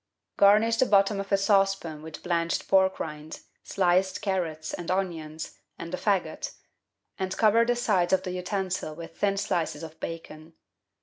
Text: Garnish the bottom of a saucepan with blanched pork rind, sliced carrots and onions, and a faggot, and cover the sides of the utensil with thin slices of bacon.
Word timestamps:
Garnish 0.35 0.77
the 0.77 0.87
bottom 0.87 1.19
of 1.19 1.31
a 1.31 1.37
saucepan 1.37 2.01
with 2.01 2.23
blanched 2.23 2.67
pork 2.67 2.99
rind, 2.99 3.41
sliced 3.61 4.19
carrots 4.23 4.73
and 4.73 4.89
onions, 4.89 5.59
and 5.77 5.93
a 5.93 5.97
faggot, 5.97 6.55
and 7.19 7.37
cover 7.37 7.63
the 7.65 7.75
sides 7.75 8.11
of 8.11 8.23
the 8.23 8.31
utensil 8.31 8.95
with 8.95 9.15
thin 9.15 9.37
slices 9.37 9.83
of 9.83 9.99
bacon. 9.99 10.53